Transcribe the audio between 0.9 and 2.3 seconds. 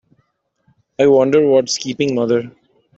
I wonder what's keeping